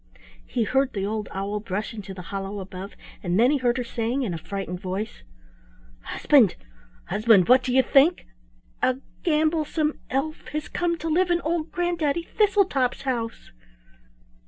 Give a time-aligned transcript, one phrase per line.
[0.47, 3.83] He heard the old owl brush into the hollow above, and then he heard her
[3.83, 5.21] saying in a frightened voice:
[6.01, 6.55] "Husband,
[7.09, 8.25] husband, what do you think!
[8.81, 13.51] A gamblesome elf has come to live in old Granddaddy Thistletop's house."